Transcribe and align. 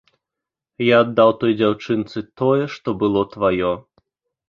Я 0.85 1.01
аддаў 1.05 1.35
той 1.45 1.53
дзяўчынцы 1.61 2.25
тое, 2.43 2.59
што 2.79 2.99
было 3.05 3.21
тваё. 3.39 3.73